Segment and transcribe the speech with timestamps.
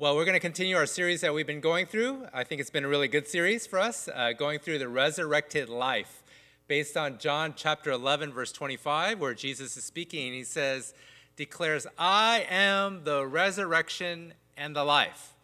[0.00, 2.26] Well, we're going to continue our series that we've been going through.
[2.32, 5.68] I think it's been a really good series for us, uh, going through the resurrected
[5.68, 6.22] life,
[6.68, 10.32] based on John chapter 11, verse 25, where Jesus is speaking.
[10.32, 10.94] He says,
[11.36, 15.34] declares, I am the resurrection and the life.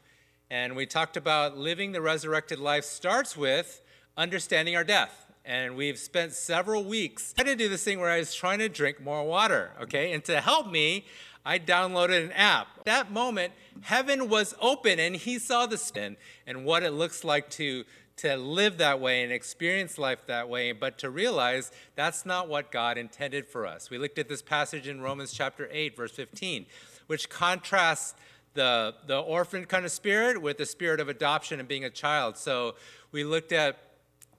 [0.48, 3.82] And we talked about living the resurrected life starts with
[4.16, 5.26] understanding our death.
[5.44, 8.70] And we've spent several weeks trying to do this thing where I was trying to
[8.70, 10.14] drink more water, okay?
[10.14, 11.04] And to help me,
[11.46, 12.66] I downloaded an app.
[12.84, 13.52] That moment,
[13.82, 17.84] heaven was open and he saw the spin and what it looks like to,
[18.16, 22.72] to live that way and experience life that way, but to realize that's not what
[22.72, 23.90] God intended for us.
[23.90, 26.66] We looked at this passage in Romans chapter 8, verse 15,
[27.06, 28.14] which contrasts
[28.54, 32.36] the, the orphan kind of spirit with the spirit of adoption and being a child.
[32.36, 32.74] So
[33.12, 33.78] we looked at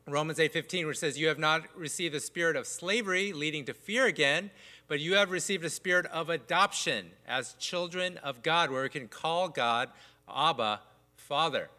[0.08, 4.06] Romans 8:15 which says you have not received the spirit of slavery leading to fear
[4.06, 4.50] again
[4.88, 9.08] but you have received a spirit of adoption as children of God, where we can
[9.08, 9.90] call God
[10.34, 10.82] Abba,
[11.16, 11.70] Father.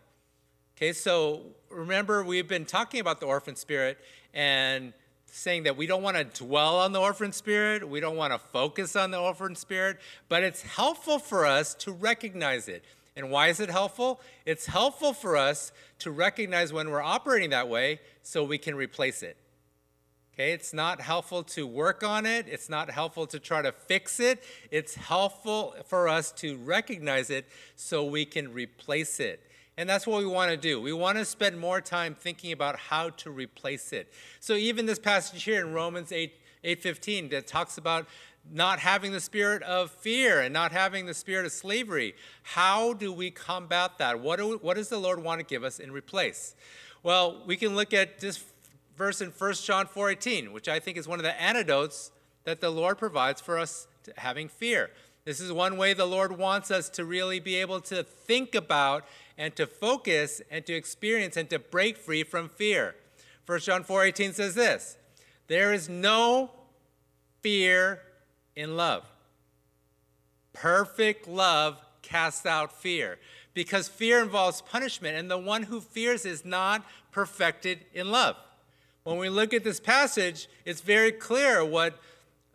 [0.77, 3.99] Okay, so remember, we've been talking about the orphan spirit
[4.35, 4.93] and
[5.27, 8.39] saying that we don't want to dwell on the orphan spirit, we don't want to
[8.39, 12.85] focus on the orphan spirit, but it's helpful for us to recognize it.
[13.19, 14.21] And why is it helpful?
[14.47, 19.25] It's helpful for us to recognize when we're operating that way so we can replace
[19.25, 19.37] it.
[20.33, 22.47] Okay, it's not helpful to work on it.
[22.49, 24.45] It's not helpful to try to fix it.
[24.71, 29.43] It's helpful for us to recognize it so we can replace it.
[29.77, 30.81] And that's what we want to do.
[30.81, 34.13] We want to spend more time thinking about how to replace it.
[34.39, 38.07] So even this passage here in Romans 8, 8:15 that talks about
[38.51, 42.15] not having the spirit of fear and not having the spirit of slavery.
[42.43, 44.21] How do we combat that?
[44.21, 46.55] What, do, what does the Lord want to give us in replace?
[47.03, 48.43] Well, we can look at this
[48.97, 52.11] verse in 1 John 4:18, which I think is one of the antidotes
[52.45, 54.91] that the Lord provides for us having fear.
[55.25, 59.05] This is one way the Lord wants us to really be able to think about
[59.37, 62.97] and to focus and to experience and to break free from fear.
[63.47, 64.97] 1 John 4:18 says this,
[65.47, 66.51] there is no
[67.41, 68.03] fear
[68.59, 69.05] in love.
[70.53, 73.19] Perfect love casts out fear
[73.55, 78.37] because fear involves punishment and the one who fears is not perfected in love
[79.09, 81.99] when we look at this passage, it's very clear what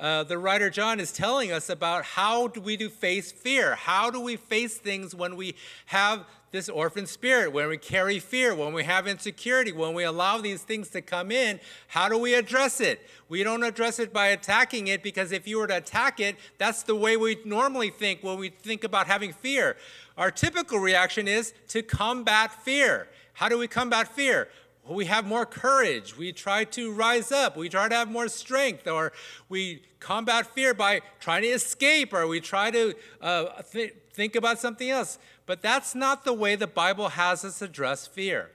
[0.04, 3.76] uh, the writer John is telling us about how do we do face fear?
[3.76, 5.56] How do we face things when we
[5.86, 10.40] have this orphan spirit, when we carry fear, when we have insecurity, when we allow
[10.40, 11.58] these things to come in?
[11.88, 13.08] How do we address it?
[13.30, 16.84] We don't address it by attacking it because if you were to attack it, that's
[16.84, 19.78] the way we normally think when we think about having fear.
[20.18, 23.08] Our typical reaction is to combat fear.
[23.32, 24.50] How do we combat fear?
[24.88, 26.18] We have more courage.
[26.18, 27.56] We try to rise up.
[27.56, 29.14] We try to have more strength, or
[29.48, 34.60] we combat fear by trying to escape, or we try to uh, th- think about
[34.60, 35.18] something else.
[35.46, 38.52] But that's not the way the Bible has us address fear.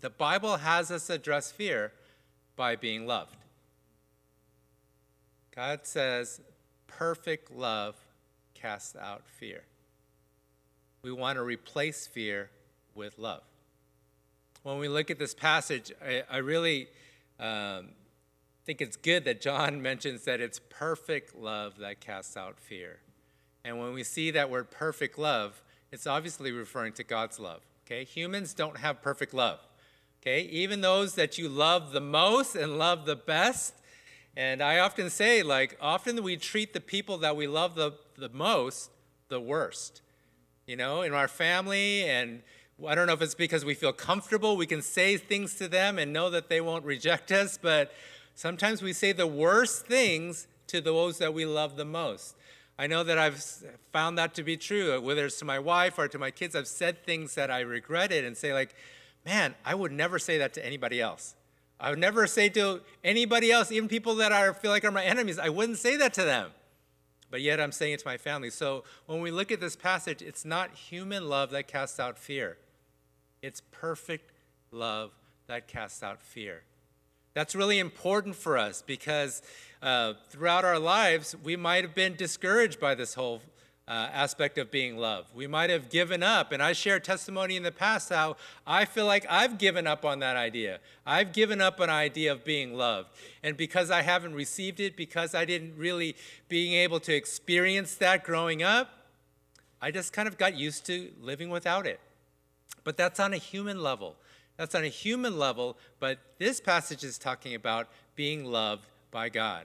[0.00, 1.92] The Bible has us address fear
[2.56, 3.36] by being loved.
[5.54, 6.40] God says,
[6.86, 7.96] perfect love
[8.54, 9.62] casts out fear.
[11.02, 12.50] We want to replace fear
[12.94, 13.42] with love
[14.62, 16.88] when we look at this passage, I, I really
[17.38, 17.88] um,
[18.64, 22.98] think it's good that John mentions that it's perfect love that casts out fear.
[23.64, 25.62] And when we see that word perfect love,
[25.92, 27.60] it's obviously referring to God's love.
[27.86, 28.04] Okay?
[28.04, 29.58] Humans don't have perfect love.
[30.22, 30.42] Okay?
[30.42, 33.74] Even those that you love the most and love the best.
[34.36, 38.28] And I often say, like, often we treat the people that we love the, the
[38.28, 38.90] most
[39.28, 40.02] the worst.
[40.66, 42.42] You know, in our family and
[42.86, 45.98] I don't know if it's because we feel comfortable, we can say things to them
[45.98, 47.92] and know that they won't reject us, but
[48.34, 52.36] sometimes we say the worst things to those that we love the most.
[52.78, 53.44] I know that I've
[53.92, 56.56] found that to be true, uh, whether it's to my wife or to my kids.
[56.56, 58.74] I've said things that I regretted and say, like,
[59.26, 61.34] man, I would never say that to anybody else.
[61.78, 65.04] I would never say to anybody else, even people that I feel like are my
[65.04, 66.52] enemies, I wouldn't say that to them.
[67.30, 68.48] But yet I'm saying it to my family.
[68.48, 72.56] So when we look at this passage, it's not human love that casts out fear.
[73.42, 74.32] It's perfect
[74.70, 75.12] love
[75.46, 76.62] that casts out fear.
[77.32, 79.42] That's really important for us because
[79.82, 83.40] uh, throughout our lives, we might have been discouraged by this whole
[83.90, 85.34] uh, aspect of being loved.
[85.34, 86.52] We might have given up.
[86.52, 90.20] And I shared testimony in the past how I feel like I've given up on
[90.20, 90.78] that idea.
[91.04, 93.08] I've given up an idea of being loved.
[93.42, 96.14] And because I haven't received it, because I didn't really
[96.48, 98.90] being able to experience that growing up,
[99.82, 101.98] I just kind of got used to living without it.
[102.84, 104.16] But that's on a human level.
[104.56, 109.64] That's on a human level, but this passage is talking about being loved by God.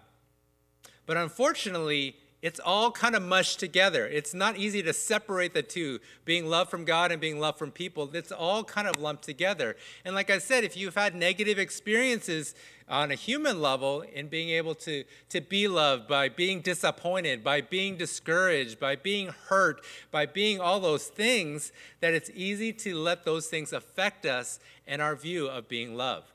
[1.05, 4.05] But unfortunately, it's all kind of mushed together.
[4.05, 7.71] It's not easy to separate the two, being loved from God and being loved from
[7.71, 8.09] people.
[8.13, 9.75] It's all kind of lumped together.
[10.05, 12.55] And like I said, if you've had negative experiences
[12.87, 17.61] on a human level in being able to, to be loved by being disappointed, by
[17.61, 23.25] being discouraged, by being hurt, by being all those things, that it's easy to let
[23.25, 26.31] those things affect us and our view of being loved.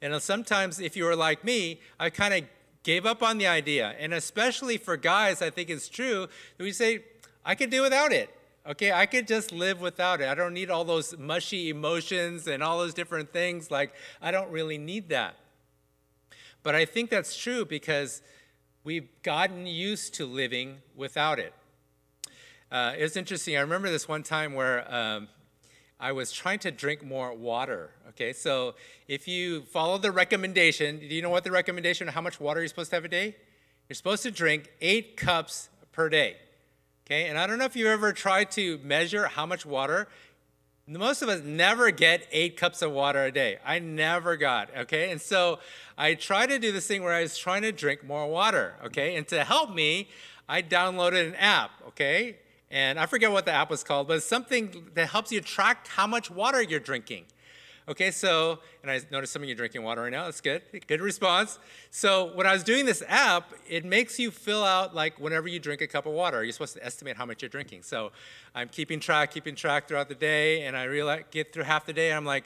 [0.00, 2.44] And sometimes, if you were like me, I kind of
[2.82, 3.94] gave up on the idea.
[3.98, 7.04] And especially for guys, I think it's true that we say,
[7.44, 8.30] I could do without it.
[8.66, 10.28] Okay, I could just live without it.
[10.28, 13.70] I don't need all those mushy emotions and all those different things.
[13.70, 15.36] Like, I don't really need that.
[16.66, 18.22] But I think that's true because
[18.82, 21.54] we've gotten used to living without it.
[22.72, 23.56] Uh, it's interesting.
[23.56, 25.28] I remember this one time where um,
[26.00, 27.90] I was trying to drink more water.
[28.08, 28.74] Okay, so
[29.06, 32.66] if you follow the recommendation, do you know what the recommendation, how much water you're
[32.66, 33.36] supposed to have a day?
[33.88, 36.34] You're supposed to drink eight cups per day.
[37.06, 40.08] Okay, and I don't know if you ever tried to measure how much water.
[40.88, 43.58] Most of us never get eight cups of water a day.
[43.64, 45.10] I never got, okay?
[45.10, 45.58] And so
[45.98, 49.16] I tried to do this thing where I was trying to drink more water, okay?
[49.16, 50.08] And to help me,
[50.48, 52.36] I downloaded an app, okay?
[52.70, 55.88] And I forget what the app was called, but it's something that helps you track
[55.88, 57.24] how much water you're drinking.
[57.88, 60.24] Okay, so, and I noticed some of you drinking water right now.
[60.24, 60.62] That's good.
[60.88, 61.60] Good response.
[61.92, 65.60] So, when I was doing this app, it makes you fill out like whenever you
[65.60, 67.82] drink a cup of water, you're supposed to estimate how much you're drinking.
[67.82, 68.10] So,
[68.56, 71.92] I'm keeping track, keeping track throughout the day, and I realize, get through half the
[71.92, 72.44] day, and I'm like,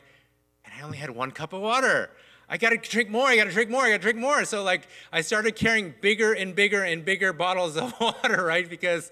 [0.67, 2.11] and I only had one cup of water.
[2.47, 3.27] I got to drink more.
[3.27, 3.83] I got to drink more.
[3.83, 4.45] I got to drink more.
[4.45, 8.69] So, like, I started carrying bigger and bigger and bigger bottles of water, right?
[8.69, 9.11] Because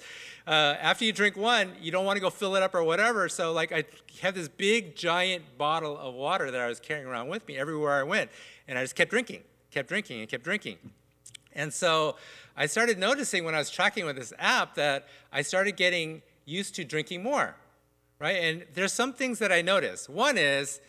[0.49, 3.29] uh, after you drink one, you don't want to go fill it up or whatever.
[3.29, 3.85] So, like, I
[4.23, 7.93] had this big, giant bottle of water that I was carrying around with me everywhere
[7.93, 8.31] I went.
[8.67, 10.79] And I just kept drinking, kept drinking, and kept drinking.
[11.53, 12.17] And so
[12.57, 16.75] I started noticing when I was tracking with this app that I started getting used
[16.77, 17.55] to drinking more,
[18.19, 18.37] right?
[18.37, 20.09] And there's some things that I notice.
[20.09, 20.81] One is,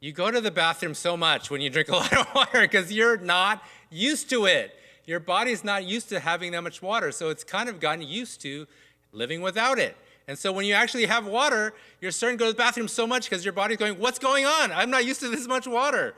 [0.00, 2.92] you go to the bathroom so much when you drink a lot of water because
[2.92, 4.74] you're not used to it.
[5.06, 8.42] Your body's not used to having that much water, so it's kind of gotten used
[8.42, 8.66] to
[9.12, 9.96] living without it.
[10.26, 13.06] And so when you actually have water, you're starting to go to the bathroom so
[13.06, 14.72] much because your body's going, What's going on?
[14.72, 16.14] I'm not used to this much water.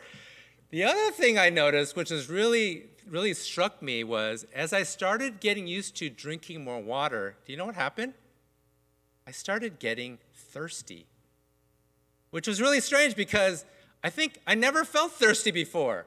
[0.70, 5.40] The other thing I noticed, which has really, really struck me, was as I started
[5.40, 8.14] getting used to drinking more water, do you know what happened?
[9.26, 11.06] I started getting thirsty
[12.30, 13.64] which was really strange because
[14.02, 16.06] I think I never felt thirsty before.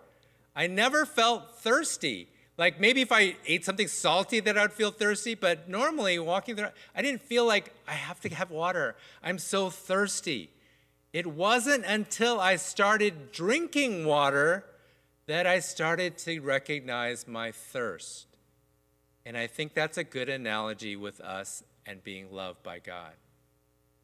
[0.55, 2.29] I never felt thirsty.
[2.57, 6.71] Like maybe if I ate something salty that I'd feel thirsty, but normally walking there,
[6.95, 8.95] I didn't feel like I have to have water.
[9.23, 10.49] I'm so thirsty.
[11.13, 14.65] It wasn't until I started drinking water
[15.25, 18.27] that I started to recognize my thirst.
[19.25, 23.13] And I think that's a good analogy with us and being loved by God.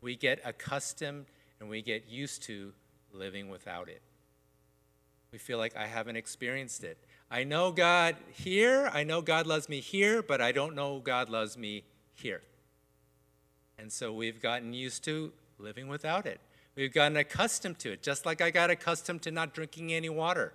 [0.01, 1.25] We get accustomed
[1.59, 2.73] and we get used to
[3.11, 4.01] living without it.
[5.31, 6.97] We feel like I haven't experienced it.
[7.31, 11.29] I know God here, I know God loves me here, but I don't know God
[11.29, 11.83] loves me
[12.15, 12.41] here.
[13.77, 16.39] And so we've gotten used to living without it.
[16.75, 20.53] We've gotten accustomed to it, just like I got accustomed to not drinking any water.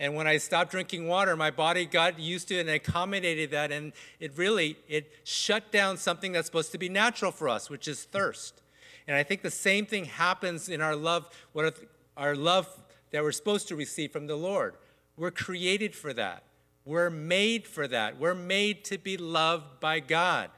[0.00, 3.72] And when I stopped drinking water, my body got used to it and accommodated that,
[3.72, 7.88] and it really it shut down something that's supposed to be natural for us, which
[7.88, 8.62] is thirst.
[9.08, 11.76] And I think the same thing happens in our love, what
[12.16, 12.68] our love
[13.10, 14.74] that we're supposed to receive from the Lord.
[15.18, 16.44] We're created for that.
[16.84, 18.18] We're made for that.
[18.18, 20.50] We're made to be loved by God.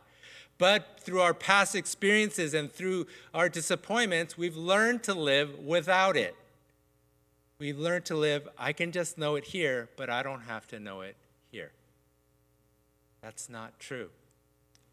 [0.59, 6.37] But through our past experiences and through our disappointments, we've learned to live without it.
[7.59, 10.79] We've learned to live, I can just know it here, but I don't have to
[10.79, 11.17] know it
[11.51, 11.73] here.
[13.23, 14.11] That's not true.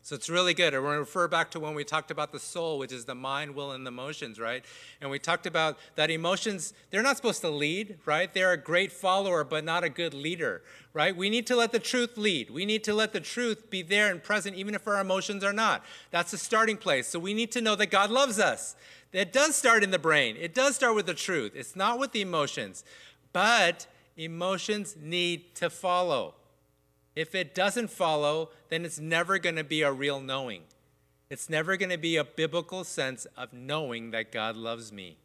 [0.08, 0.74] So it's really good.
[0.74, 3.14] I want to refer back to when we talked about the soul, which is the
[3.14, 4.64] mind, will, and the emotions, right?
[5.02, 8.34] And we talked about that emotions, they're not supposed to lead, right?
[8.34, 10.62] They're a great follower, but not a good leader,
[10.94, 11.14] right?
[11.14, 12.50] We need to let the truth lead.
[12.50, 15.52] We need to let the truth be there and present, even if our emotions are
[15.52, 15.84] not.
[16.12, 17.10] That's the starting place.
[17.10, 18.78] So we need to know that God loves us.
[19.12, 21.52] It does start in the brain, it does start with the truth.
[21.54, 22.86] It's not with the emotions,
[23.34, 26.37] but emotions need to follow.
[27.18, 30.62] If it doesn't follow, then it's never going to be a real knowing.
[31.32, 35.18] It's never going to be a biblical sense of knowing that God loves me.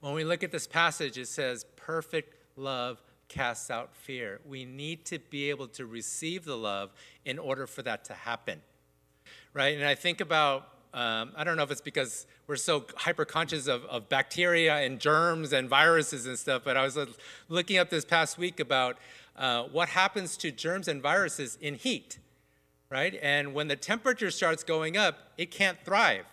[0.00, 4.40] When we look at this passage, it says, perfect love casts out fear.
[4.46, 6.92] We need to be able to receive the love
[7.24, 8.60] in order for that to happen.
[9.54, 9.74] Right?
[9.74, 13.68] And I think about, um, I don't know if it's because we're so hyper conscious
[13.68, 16.98] of, of bacteria and germs and viruses and stuff, but I was
[17.48, 18.98] looking up this past week about
[19.36, 22.18] uh, what happens to germs and viruses in heat.
[22.88, 23.18] right?
[23.20, 26.24] And when the temperature starts going up, it can't thrive,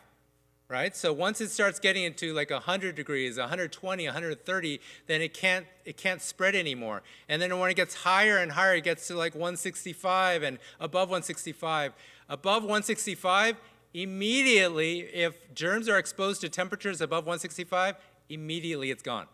[0.70, 0.96] right?
[0.96, 5.98] So once it starts getting into like 100 degrees, 120, 130, then it can't it
[5.98, 7.02] can't spread anymore.
[7.28, 11.10] And then when it gets higher and higher, it gets to like 165 and above
[11.10, 11.94] 165.
[12.30, 13.58] Above 165,
[13.94, 17.96] immediately if germs are exposed to temperatures above 165,
[18.30, 19.28] immediately it's gone.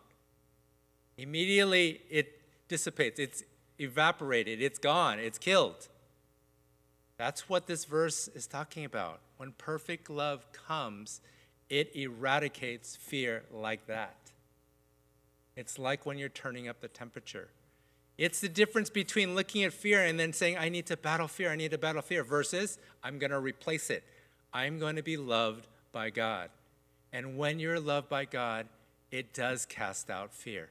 [1.18, 3.20] Immediately it dissipates.
[3.20, 3.44] It's
[3.80, 4.62] evaporated.
[4.62, 5.20] It's gone.
[5.20, 5.88] It's killed.
[7.18, 9.20] That's what this verse is talking about.
[9.38, 11.22] When perfect love comes,
[11.70, 14.16] it eradicates fear like that.
[15.56, 17.50] It's like when you're turning up the temperature.
[18.18, 21.52] It's the difference between looking at fear and then saying, I need to battle fear,
[21.52, 24.04] I need to battle fear, versus I'm going to replace it.
[24.54, 26.50] I'm going to be loved by God.
[27.12, 28.68] And when you're loved by God,
[29.12, 30.70] it does cast out fear.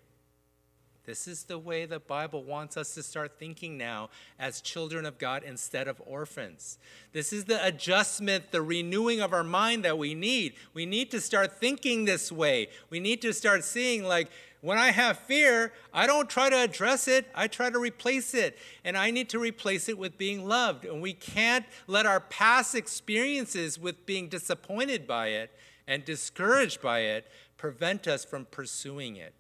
[1.08, 5.16] This is the way the Bible wants us to start thinking now as children of
[5.16, 6.76] God instead of orphans.
[7.14, 10.52] This is the adjustment, the renewing of our mind that we need.
[10.74, 12.68] We need to start thinking this way.
[12.90, 14.28] We need to start seeing, like,
[14.60, 18.58] when I have fear, I don't try to address it, I try to replace it.
[18.84, 20.84] And I need to replace it with being loved.
[20.84, 25.52] And we can't let our past experiences with being disappointed by it
[25.86, 29.32] and discouraged by it prevent us from pursuing it.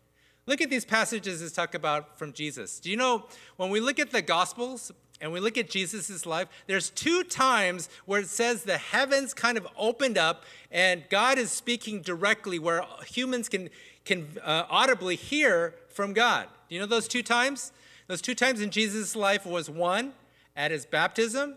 [0.48, 2.80] Look at these passages that talk about from Jesus.
[2.80, 3.26] Do you know
[3.58, 4.90] when we look at the Gospels
[5.20, 9.58] and we look at Jesus' life, there's two times where it says the heavens kind
[9.58, 13.68] of opened up and God is speaking directly where humans can,
[14.06, 16.46] can uh, audibly hear from God.
[16.70, 17.70] Do you know those two times?
[18.06, 20.14] Those two times in Jesus' life was one
[20.56, 21.56] at his baptism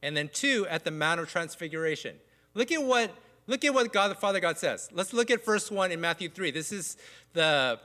[0.00, 2.14] and then two at the Mount of Transfiguration.
[2.54, 3.10] Look at what
[3.48, 4.90] look at what God the Father God says.
[4.92, 6.52] Let's look at first one in Matthew 3.
[6.52, 6.96] This is
[7.32, 7.80] the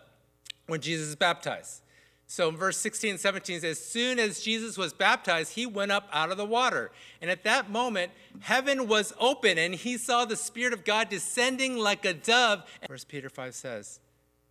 [0.67, 1.81] when Jesus is baptized.
[2.25, 5.91] So in verse 16 and 17 says, As soon as Jesus was baptized, he went
[5.91, 6.91] up out of the water.
[7.21, 11.77] And at that moment, heaven was open, and he saw the Spirit of God descending
[11.77, 12.63] like a dove.
[12.87, 13.99] First Peter 5 says,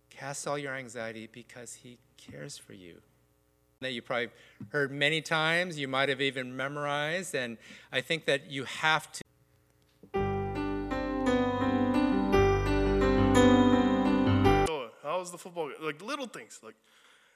[0.09, 3.01] Cast all your anxiety because he cares for you.
[3.81, 4.29] That you probably
[4.69, 7.57] heard many times, you might have even memorized, and
[7.91, 9.23] I think that you have to
[15.23, 15.71] how's the football?
[15.79, 16.75] Like little things, like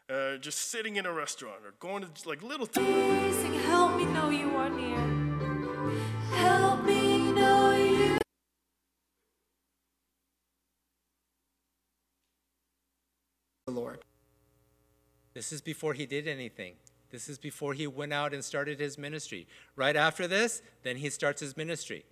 [0.09, 3.35] uh, just sitting in a restaurant or going to like little things.
[3.37, 4.97] Sing, help me know you are near.
[6.33, 8.17] Help me know you.
[13.67, 13.99] The Lord.
[15.33, 16.73] This is before he did anything.
[17.09, 19.47] This is before he went out and started his ministry.
[19.77, 22.03] Right after this, then he starts his ministry.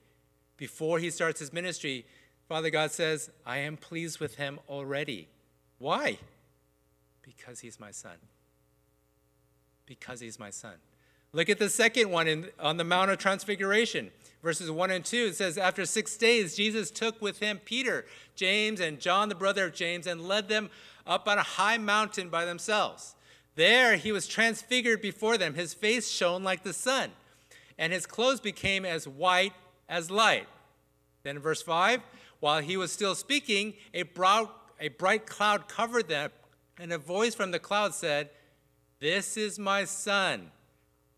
[0.55, 2.05] Before he starts his ministry,
[2.47, 5.27] Father God says, I am pleased with him already.
[5.77, 6.17] Why?
[7.21, 8.17] Because he's my son.
[9.85, 10.75] Because he's my son.
[11.33, 14.09] Look at the second one in, on the Mount of Transfiguration,
[14.41, 15.17] verses 1 and 2.
[15.17, 18.05] It says, After six days, Jesus took with him Peter,
[18.35, 20.69] James, and John, the brother of James, and led them
[21.05, 23.15] up on a high mountain by themselves.
[23.55, 25.55] There he was transfigured before them.
[25.55, 27.11] His face shone like the sun,
[27.77, 29.53] and his clothes became as white
[29.89, 30.47] as light.
[31.23, 32.01] Then in verse 5,
[32.39, 34.47] while he was still speaking, a broad
[34.79, 36.31] a bright cloud covered them,
[36.79, 38.29] and a voice from the cloud said,
[38.99, 40.51] This is my son,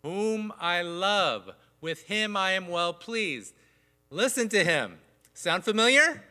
[0.03, 1.51] whom I love.
[1.81, 3.53] With him I am well pleased.
[4.09, 4.97] Listen to him.
[5.33, 6.23] Sound familiar?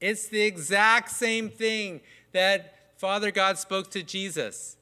[0.00, 2.00] It's the exact same thing
[2.32, 4.76] that Father God spoke to Jesus.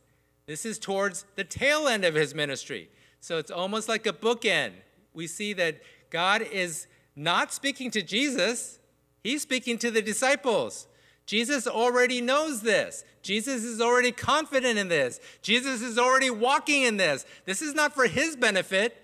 [0.46, 2.90] This is towards the tail end of his ministry.
[3.20, 4.72] So it's almost like a bookend.
[5.14, 5.80] We see that
[6.10, 8.78] God is not speaking to Jesus,
[9.22, 10.86] he's speaking to the disciples.
[11.26, 13.04] Jesus already knows this.
[13.22, 15.20] Jesus is already confident in this.
[15.42, 17.24] Jesus is already walking in this.
[17.44, 18.96] This is not for his benefit,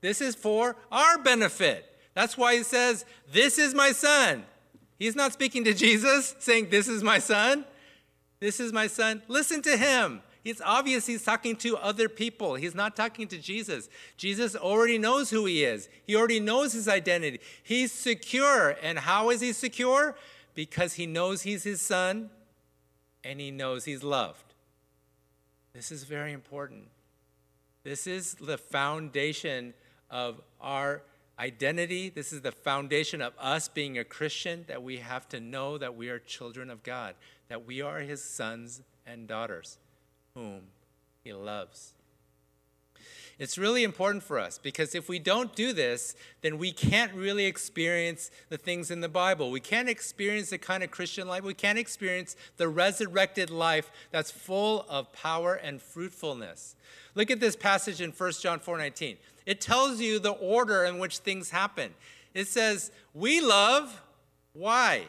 [0.00, 1.86] this is for our benefit.
[2.14, 4.44] That's why he says, This is my son.
[4.98, 7.64] He's not speaking to Jesus, saying, This is my son.
[8.40, 9.22] This is my son.
[9.28, 10.22] Listen to him.
[10.42, 12.54] It's obvious he's talking to other people.
[12.54, 13.90] He's not talking to Jesus.
[14.16, 17.40] Jesus already knows who he is, he already knows his identity.
[17.62, 18.76] He's secure.
[18.82, 20.16] And how is he secure?
[20.54, 22.30] Because he knows he's his son
[23.24, 24.54] and he knows he's loved.
[25.72, 26.88] This is very important.
[27.82, 29.74] This is the foundation
[30.10, 31.02] of our
[31.38, 32.10] identity.
[32.10, 35.96] This is the foundation of us being a Christian that we have to know that
[35.96, 37.14] we are children of God,
[37.48, 39.78] that we are his sons and daughters,
[40.34, 40.62] whom
[41.24, 41.94] he loves.
[43.40, 47.46] It's really important for us because if we don't do this, then we can't really
[47.46, 49.50] experience the things in the Bible.
[49.50, 51.42] We can't experience the kind of Christian life.
[51.42, 56.76] We can't experience the resurrected life that's full of power and fruitfulness.
[57.14, 59.16] Look at this passage in 1 John 4:19.
[59.46, 61.94] It tells you the order in which things happen.
[62.34, 64.02] It says, "We love
[64.52, 65.08] why?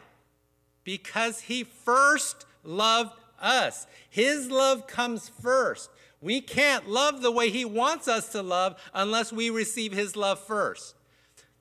[0.84, 3.86] Because he first loved us.
[4.08, 5.90] His love comes first.
[6.22, 10.38] We can't love the way He wants us to love unless we receive His love
[10.38, 10.94] first.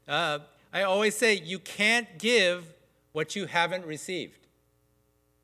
[0.08, 0.39] Uh,
[0.72, 2.74] I always say, you can't give
[3.12, 4.48] what you haven't received.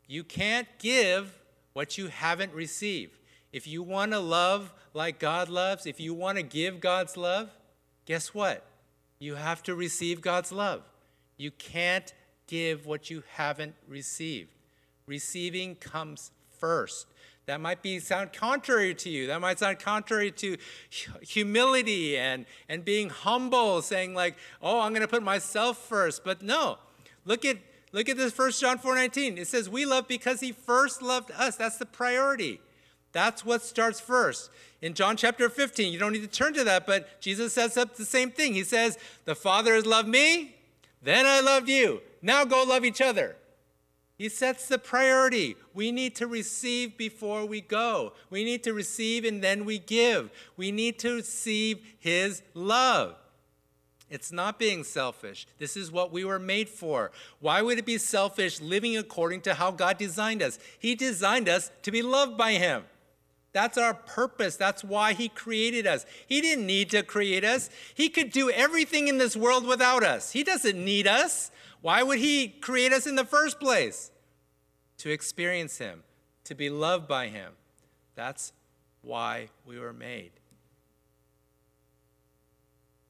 [0.08, 1.38] You can't give
[1.74, 3.18] what you haven't received.
[3.52, 7.50] If you want to love like God loves, if you want to give God's love,
[8.06, 8.64] guess what?
[9.20, 10.84] You have to receive God's love.
[11.38, 12.14] You can't
[12.48, 14.50] give what you haven't received.
[15.06, 17.08] Receiving comes first.
[17.48, 19.27] That might be sound contrary to you.
[19.27, 20.58] That might sound contrary to
[21.22, 26.25] humility and, and being humble, saying like, oh, I'm going to put myself first.
[26.25, 26.77] But no,
[27.24, 27.58] look at
[27.94, 29.38] look at this First John 4:19.
[29.38, 31.56] It says, we love because he first loved us.
[31.56, 32.60] That's the priority.
[33.13, 34.51] That's what starts first.
[34.82, 37.96] In John chapter 15, you don't need to turn to that, but Jesus says up
[37.96, 38.54] the same thing.
[38.56, 40.58] He says, The Father has loved me,
[41.01, 42.01] then I loved you.
[42.22, 43.38] Now go love each other.
[44.18, 45.56] He sets the priority.
[45.76, 48.14] We need to receive before we go.
[48.32, 50.32] We need to receive and then we give.
[50.58, 53.16] We need to receive His love.
[54.10, 55.46] It's not being selfish.
[55.60, 57.12] This is what we were made for.
[57.40, 60.58] Why would it be selfish living according to how God designed us?
[60.80, 62.86] He designed us to be loved by Him.
[63.54, 64.56] That's our purpose.
[64.56, 66.06] That's why He created us.
[66.27, 70.32] He didn't need to create us, He could do everything in this world without us.
[70.32, 71.51] He doesn't need us.
[71.82, 74.12] Why would He create us in the first place?
[75.00, 76.04] To experience Him,
[76.46, 77.54] to be loved by Him.
[78.16, 78.51] That's
[79.01, 80.32] why we were made.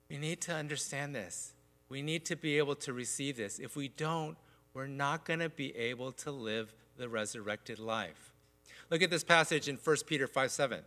[0.09, 1.53] We need to understand this.
[1.89, 3.59] We need to be able to receive this.
[3.59, 4.37] If we don't,
[4.73, 8.33] we're not going to be able to live the resurrected life.
[8.89, 10.81] Look at this passage in 1 Peter 5 7.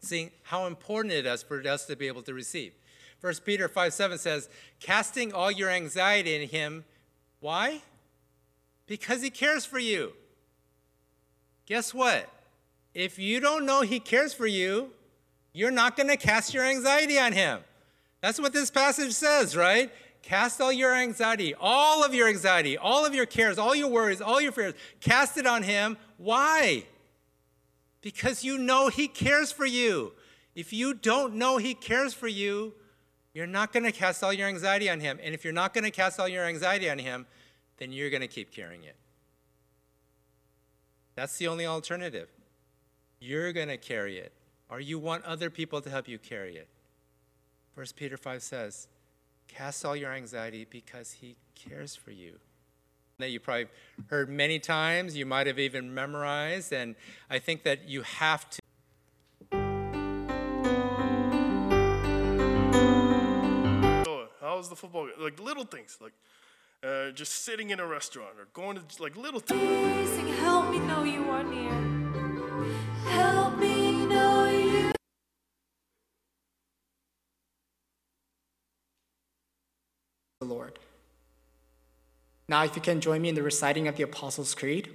[0.00, 2.72] Seeing how important it is for us to be able to receive.
[3.20, 4.48] 1 Peter 5 7 says,
[4.80, 6.84] Casting all your anxiety in Him
[7.44, 7.82] why?
[8.86, 10.14] Because he cares for you.
[11.66, 12.26] Guess what?
[12.94, 14.92] If you don't know he cares for you,
[15.52, 17.60] you're not going to cast your anxiety on him.
[18.22, 19.92] That's what this passage says, right?
[20.22, 24.22] Cast all your anxiety, all of your anxiety, all of your cares, all your worries,
[24.22, 25.98] all your fears, cast it on him.
[26.16, 26.86] Why?
[28.04, 30.12] Because you know he cares for you.
[30.54, 32.74] If you don't know he cares for you,
[33.32, 35.18] you're not going to cast all your anxiety on him.
[35.22, 37.26] And if you're not going to cast all your anxiety on him,
[37.78, 38.96] then you're going to keep carrying it.
[41.14, 42.28] That's the only alternative.
[43.20, 44.34] You're going to carry it,
[44.68, 46.68] or you want other people to help you carry it.
[47.74, 48.86] 1 Peter 5 says,
[49.48, 52.38] Cast all your anxiety because he cares for you.
[53.20, 53.68] That you probably
[54.08, 56.96] heard many times, you might have even memorized, and
[57.30, 58.60] I think that you have to.
[64.40, 65.08] How was the football?
[65.16, 66.12] Like little things, like
[66.82, 70.10] uh, just sitting in a restaurant or going to like little things.
[70.10, 71.72] Sing, help me know you are near.
[73.10, 74.92] Help me know you.
[80.40, 80.80] The Lord.
[82.46, 84.90] Now, if you can join me in the reciting of the Apostles' Creed.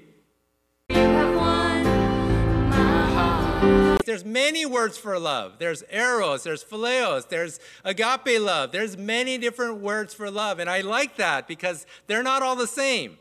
[4.06, 5.60] There's many words for love.
[5.60, 8.72] There's eros, there's phileos, there's agape love.
[8.72, 10.60] There's many different words for love.
[10.60, 13.18] And I like that because they're not all the same,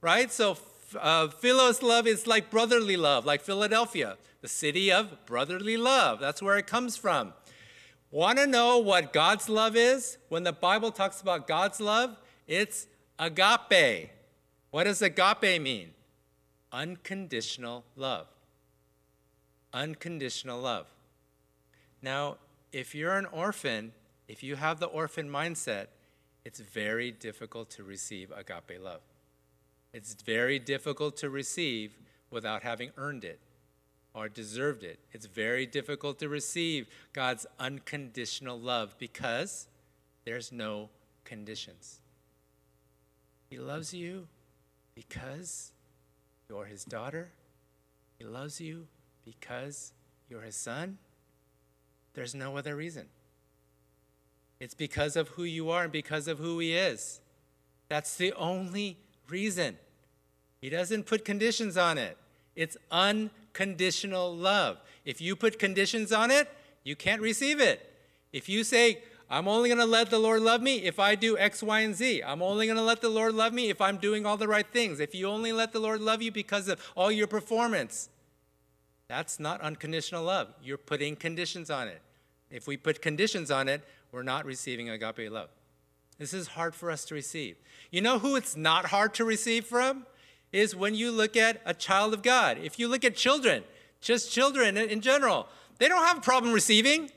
[0.00, 0.30] right?
[0.30, 0.58] So,
[0.98, 6.20] uh, philos love is like brotherly love, like Philadelphia, the city of brotherly love.
[6.20, 7.32] That's where it comes from.
[8.10, 10.18] Want to know what God's love is?
[10.28, 12.86] When the Bible talks about God's love, it's
[13.22, 14.10] agape.
[14.70, 15.90] What does agape mean?
[16.72, 18.26] Unconditional love
[19.72, 20.86] unconditional love.
[22.00, 22.36] Now,
[22.72, 23.92] if you're an orphan,
[24.28, 25.86] if you have the orphan mindset,
[26.44, 29.00] it's very difficult to receive agape love.
[29.92, 31.96] It's very difficult to receive
[32.30, 33.38] without having earned it
[34.14, 34.98] or deserved it.
[35.12, 39.68] It's very difficult to receive God's unconditional love because
[40.24, 40.88] there's no
[41.24, 42.01] conditions.
[43.52, 44.28] He loves you
[44.94, 45.72] because
[46.48, 47.28] you're his daughter.
[48.18, 48.86] He loves you
[49.26, 49.92] because
[50.30, 50.96] you're his son?
[52.14, 53.08] There's no other reason.
[54.58, 57.20] It's because of who you are and because of who he is.
[57.90, 58.96] That's the only
[59.28, 59.76] reason.
[60.62, 62.16] He doesn't put conditions on it.
[62.56, 64.80] It's unconditional love.
[65.04, 66.48] If you put conditions on it,
[66.84, 67.86] you can't receive it.
[68.32, 71.38] If you say, I'm only going to let the Lord love me if I do
[71.38, 72.22] X, Y, and Z.
[72.22, 74.66] I'm only going to let the Lord love me if I'm doing all the right
[74.66, 75.00] things.
[75.00, 78.10] If you only let the Lord love you because of all your performance,
[79.08, 80.48] that's not unconditional love.
[80.62, 82.00] You're putting conditions on it.
[82.50, 85.48] If we put conditions on it, we're not receiving agape love.
[86.18, 87.56] This is hard for us to receive.
[87.90, 90.06] You know who it's not hard to receive from?
[90.52, 92.58] Is when you look at a child of God.
[92.62, 93.64] If you look at children,
[94.02, 97.10] just children in general, they don't have a problem receiving.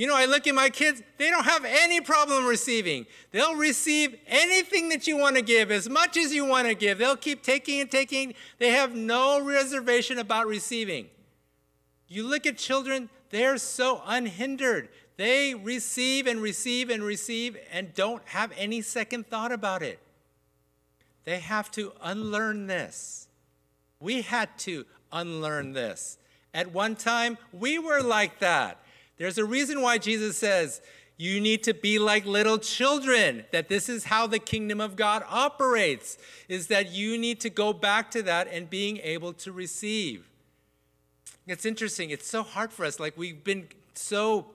[0.00, 3.04] You know, I look at my kids, they don't have any problem receiving.
[3.32, 6.96] They'll receive anything that you want to give, as much as you want to give.
[6.96, 8.32] They'll keep taking and taking.
[8.58, 11.08] They have no reservation about receiving.
[12.08, 14.88] You look at children, they're so unhindered.
[15.18, 19.98] They receive and receive and receive and don't have any second thought about it.
[21.24, 23.28] They have to unlearn this.
[24.00, 26.16] We had to unlearn this.
[26.54, 28.78] At one time, we were like that.
[29.20, 30.80] There's a reason why Jesus says,
[31.18, 35.22] you need to be like little children, that this is how the kingdom of God
[35.28, 36.16] operates,
[36.48, 40.26] is that you need to go back to that and being able to receive.
[41.46, 42.08] It's interesting.
[42.08, 42.98] It's so hard for us.
[42.98, 44.46] Like we've been so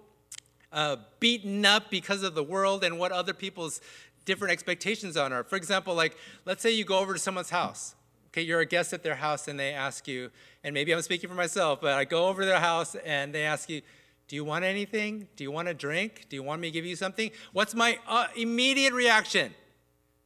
[0.74, 3.82] uh, beaten up because of the world and what other people's
[4.26, 5.44] different expectations on are.
[5.44, 7.94] For example, like let's say you go over to someone's house.
[8.30, 10.32] Okay, you're a guest at their house and they ask you,
[10.64, 13.44] and maybe I'm speaking for myself, but I go over to their house and they
[13.44, 13.84] ask you,
[14.28, 15.28] do you want anything?
[15.36, 16.26] Do you want a drink?
[16.30, 17.32] Do you want me to give you something?
[17.54, 19.54] What's my uh, immediate reaction?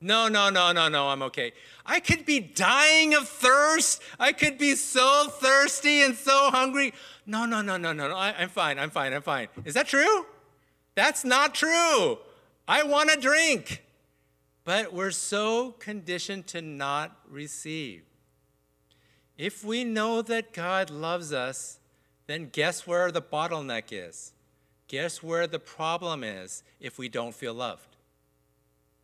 [0.02, 1.52] No, no, no, no, no, I'm okay.
[1.86, 4.02] I could be dying of thirst.
[4.18, 6.94] I could be so thirsty and so hungry.
[7.26, 8.16] No, no, no, no, no, no.
[8.16, 9.50] I, am fine, I'm fine, I'm fine.
[9.66, 10.26] Is that true?
[10.96, 12.20] That's not true.
[12.68, 13.84] I want a drink.
[14.64, 18.04] But we're so conditioned to not receive.
[19.38, 21.79] If we know that God loves us,
[22.30, 24.34] then guess where the bottleneck is?
[24.88, 27.98] Guess where the problem is if we don't feel loved?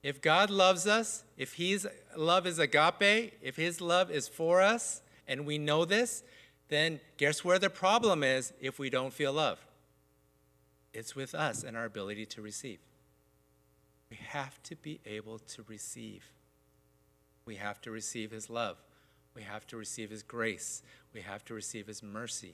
[0.03, 5.01] If God loves us, if His love is agape, if His love is for us,
[5.27, 6.23] and we know this,
[6.69, 9.61] then guess where the problem is if we don't feel loved?
[10.93, 12.77] It's with us and our ability to receive.
[14.11, 16.25] We have to be able to receive.
[17.47, 18.77] We have to receive His love.
[19.33, 20.83] We have to receive His grace.
[21.11, 22.53] We have to receive His mercy.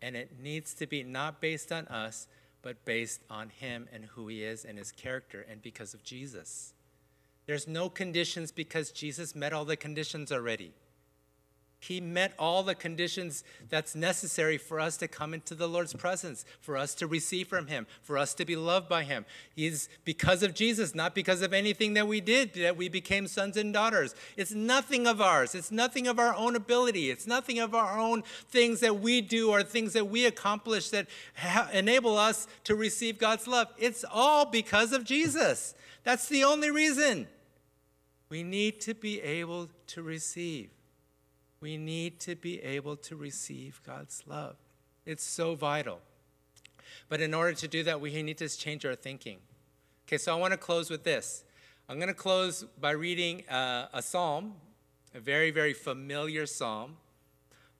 [0.00, 2.28] And it needs to be not based on us,
[2.62, 6.72] but based on Him and who He is and His character and because of Jesus.
[7.46, 10.72] There's no conditions because Jesus met all the conditions already.
[11.80, 16.44] He met all the conditions that's necessary for us to come into the Lord's presence,
[16.60, 19.24] for us to receive from Him, for us to be loved by Him.
[19.54, 23.56] He's because of Jesus, not because of anything that we did, that we became sons
[23.56, 24.16] and daughters.
[24.36, 25.54] It's nothing of ours.
[25.54, 27.10] It's nothing of our own ability.
[27.10, 31.06] It's nothing of our own things that we do or things that we accomplish that
[31.36, 33.68] ha- enable us to receive God's love.
[33.78, 35.74] It's all because of Jesus.
[36.02, 37.28] That's the only reason.
[38.30, 40.70] We need to be able to receive.
[41.60, 44.56] We need to be able to receive God's love.
[45.04, 46.00] It's so vital.
[47.08, 49.38] But in order to do that, we need to change our thinking.
[50.06, 51.44] Okay, so I want to close with this.
[51.88, 54.54] I'm going to close by reading uh, a psalm,
[55.14, 56.96] a very, very familiar psalm.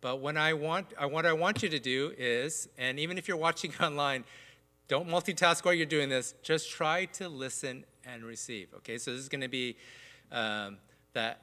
[0.01, 3.29] But when I want, I, what I want you to do is, and even if
[3.29, 4.25] you're watching online,
[4.89, 6.35] don't multitask while you're doing this.
[6.43, 8.69] Just try to listen and receive.
[8.79, 9.77] Okay, so this is going to be
[10.33, 10.79] um,
[11.13, 11.43] that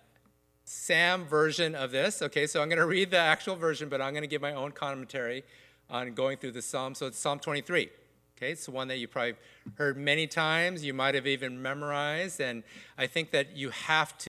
[0.65, 2.23] Sam version of this.
[2.23, 4.53] Okay, so I'm going to read the actual version, but I'm going to give my
[4.53, 5.43] own commentary
[5.91, 6.95] on going through the psalm.
[6.95, 7.89] So it's Psalm 23.
[8.35, 9.35] Okay, it's the one that you probably
[9.75, 10.83] heard many times.
[10.83, 12.63] You might have even memorized, and
[12.97, 14.27] I think that you have to.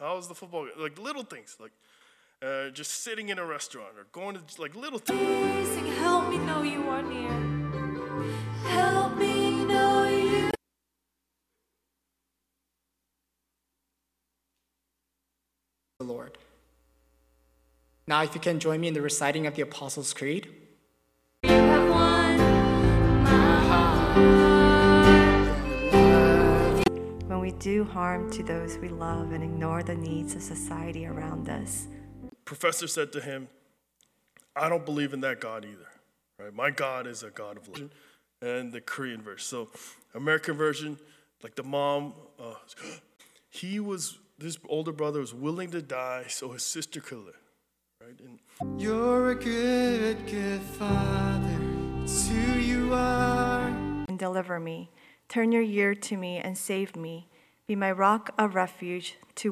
[0.00, 0.66] How was the football?
[0.76, 1.72] Like little things, like
[2.42, 5.98] uh, just sitting in a restaurant or going to like little things.
[5.98, 7.30] Help me know you are near.
[8.64, 9.45] Help me
[18.08, 20.48] Now, if you can join me in the reciting of the Apostles' Creed.
[21.42, 22.38] You have won
[23.24, 24.16] my heart.
[27.26, 31.48] when we do harm to those we love and ignore the needs of society around
[31.48, 31.88] us.
[32.44, 33.48] Professor said to him,
[34.54, 35.88] "I don't believe in that God either.
[36.38, 36.54] Right?
[36.54, 37.90] My God is a God of love."
[38.40, 39.44] And the Korean verse.
[39.44, 39.68] So,
[40.14, 41.00] American version,
[41.42, 42.54] like the mom, uh,
[43.50, 47.45] he was this older brother was willing to die so his sister could live.
[48.06, 51.58] And you're a good, good father.
[52.04, 53.66] It's who you are.
[54.08, 54.90] And deliver me.
[55.28, 57.26] Turn your ear to me and save me.
[57.66, 59.50] Be my rock of refuge to.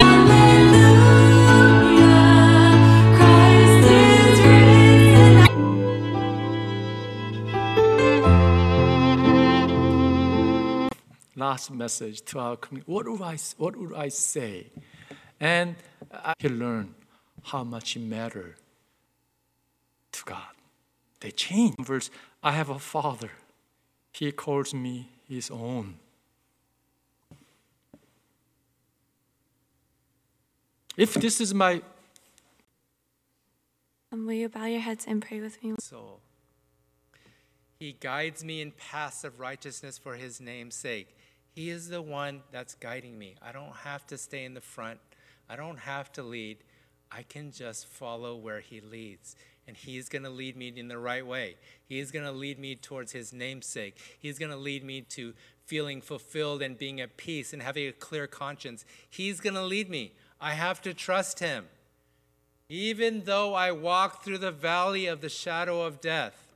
[11.34, 12.92] Last message to our community.
[12.92, 14.70] What would I, what would I say?
[15.40, 15.74] And
[16.12, 16.94] I can learn
[17.44, 18.56] how much it mattered
[20.12, 20.54] to God.
[21.20, 21.78] They changed.
[21.80, 22.10] Verse,
[22.42, 23.30] I have a father.
[24.12, 25.96] He calls me his own.
[30.96, 31.82] If this is my
[34.12, 35.74] Um, will you bow your heads and pray with me?
[35.80, 36.20] soul.
[37.80, 41.16] He guides me in paths of righteousness for his name's sake.
[41.52, 43.34] He is the one that's guiding me.
[43.42, 45.00] I don't have to stay in the front.
[45.48, 46.58] I don't have to lead.
[47.16, 49.36] I can just follow where he leads.
[49.66, 51.56] And he's going to lead me in the right way.
[51.86, 53.96] He is going to lead me towards his namesake.
[54.18, 55.32] He's going to lead me to
[55.64, 58.84] feeling fulfilled and being at peace and having a clear conscience.
[59.08, 60.12] He's going to lead me.
[60.40, 61.66] I have to trust him.
[62.68, 66.54] Even though I walk through the valley of the shadow of death,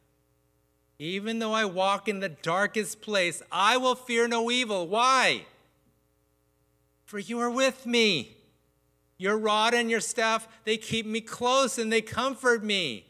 [0.98, 4.88] even though I walk in the darkest place, I will fear no evil.
[4.88, 5.46] Why?
[7.04, 8.37] For you are with me.
[9.18, 13.06] Your rod and your staff, they keep me close and they comfort me.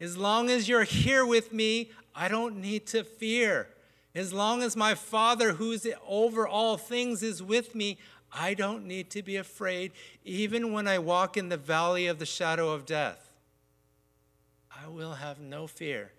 [0.00, 3.68] As long as you're here with me, I don't need to fear.
[4.14, 7.98] As long as my Father, who's over all things, is with me,
[8.32, 9.92] I don't need to be afraid,
[10.24, 13.32] even when I walk in the valley of the shadow of death.
[14.70, 16.12] I will have no fear.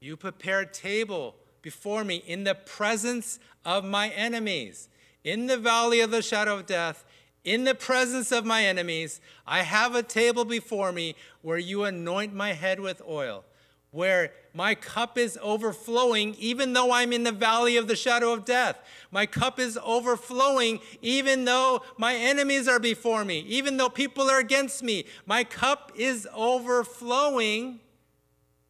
[0.00, 4.88] You prepare a table before me in the presence of my enemies.
[5.22, 7.04] In the valley of the shadow of death,
[7.44, 12.34] in the presence of my enemies, I have a table before me where you anoint
[12.34, 13.44] my head with oil,
[13.90, 18.46] where my cup is overflowing, even though I'm in the valley of the shadow of
[18.46, 18.78] death.
[19.10, 24.38] My cup is overflowing, even though my enemies are before me, even though people are
[24.40, 25.04] against me.
[25.26, 27.80] My cup is overflowing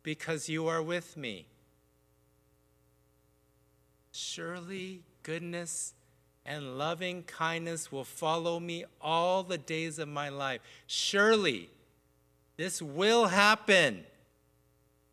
[0.03, 1.47] because you are with me.
[4.11, 5.95] Surely goodness
[6.47, 10.61] and loving kindness will follow me all the days of my life.
[10.87, 11.71] Surely
[12.57, 14.05] this will happen.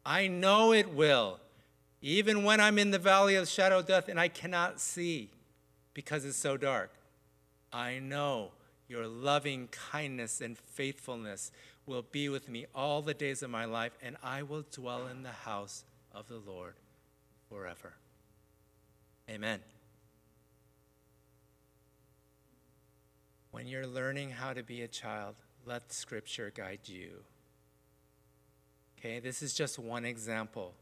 [0.05, 1.39] I know it will.
[2.01, 5.29] Even when I'm in the valley of shadow of death and I cannot see
[5.93, 6.91] because it's so dark,
[7.71, 8.51] I know
[8.87, 11.51] your loving kindness and faithfulness
[11.85, 15.23] will be with me all the days of my life, and I will dwell in
[15.23, 16.73] the house of the Lord
[17.49, 17.93] forever.
[19.29, 19.59] Amen.
[23.51, 25.35] When you're learning how to be a child,
[25.65, 27.23] let Scripture guide you.
[28.97, 30.73] Okay, this is just one example.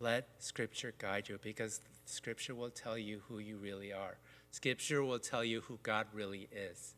[0.00, 4.18] Let Scripture guide you because Scripture will tell you who you really are.
[4.50, 6.94] Scripture will tell you who God really is.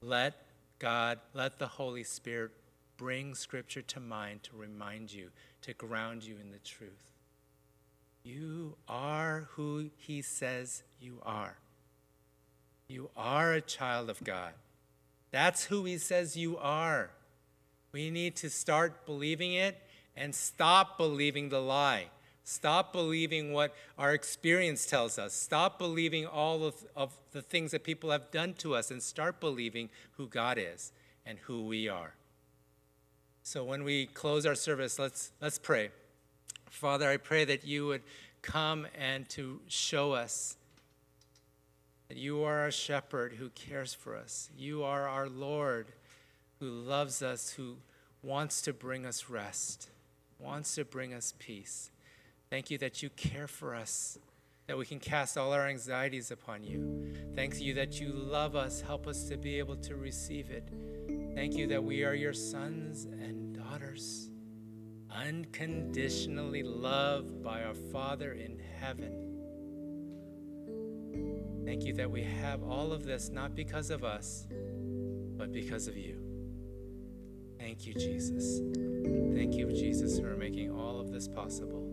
[0.00, 0.34] Let
[0.78, 2.52] God, let the Holy Spirit
[2.96, 5.30] bring Scripture to mind to remind you,
[5.62, 7.10] to ground you in the truth.
[8.22, 11.56] You are who He says you are.
[12.92, 14.52] You are a child of God.
[15.30, 17.08] That's who He says you are.
[17.90, 19.80] We need to start believing it
[20.14, 22.08] and stop believing the lie.
[22.44, 25.32] Stop believing what our experience tells us.
[25.32, 29.40] Stop believing all of, of the things that people have done to us and start
[29.40, 30.92] believing who God is
[31.24, 32.12] and who we are.
[33.42, 35.92] So when we close our service, let's, let's pray.
[36.68, 38.02] Father, I pray that you would
[38.42, 40.56] come and to show us
[42.12, 44.50] that you are a shepherd who cares for us.
[44.54, 45.86] You are our Lord
[46.60, 47.76] who loves us, who
[48.22, 49.88] wants to bring us rest,
[50.38, 51.90] wants to bring us peace.
[52.50, 54.18] Thank you that you care for us,
[54.66, 57.14] that we can cast all our anxieties upon you.
[57.34, 58.82] Thank you that you love us.
[58.82, 60.68] Help us to be able to receive it.
[61.34, 64.28] Thank you that we are your sons and daughters,
[65.10, 69.31] unconditionally loved by our Father in heaven.
[71.64, 74.46] Thank you that we have all of this not because of us,
[75.36, 76.18] but because of you.
[77.58, 78.60] Thank you, Jesus.
[79.34, 81.86] Thank you, Jesus, for making all of this possible.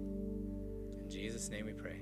[0.99, 1.98] In Jesus' name we pray.